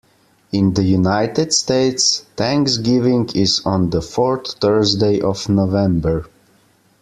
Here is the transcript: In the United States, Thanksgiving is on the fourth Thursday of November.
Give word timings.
In 0.51 0.73
the 0.73 0.81
United 0.83 1.53
States, 1.53 2.21
Thanksgiving 2.35 3.29
is 3.35 3.61
on 3.67 3.91
the 3.91 4.01
fourth 4.01 4.53
Thursday 4.53 5.21
of 5.21 5.47
November. 5.47 6.25